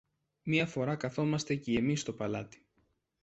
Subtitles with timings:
[0.43, 2.65] Μια φορά καθόμαστε κι εμείς στο παλάτι.